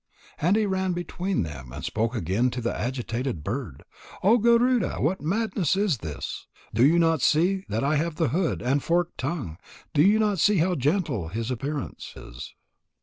And 0.39 0.55
he 0.55 0.65
ran 0.65 0.93
between 0.93 1.43
them 1.43 1.71
and 1.71 1.85
spoke 1.85 2.15
again 2.15 2.49
to 2.49 2.61
the 2.61 2.75
agitated 2.75 3.43
bird: 3.43 3.83
"O 4.23 4.39
Garuda, 4.39 4.95
what 4.95 5.21
madness 5.21 5.75
is 5.75 5.99
this? 5.99 6.47
Do 6.73 6.83
you 6.83 6.97
not 6.97 7.21
see 7.21 7.65
that 7.69 7.83
I 7.83 7.97
have 7.97 8.15
the 8.15 8.29
hood 8.29 8.63
and 8.63 8.81
the 8.81 8.83
forked 8.83 9.19
tongue? 9.19 9.59
Do 9.93 10.01
you 10.01 10.17
not 10.17 10.39
see 10.39 10.57
how 10.57 10.73
gentle 10.73 11.27
his 11.27 11.51
appearance 11.51 12.13
is?" 12.15 12.55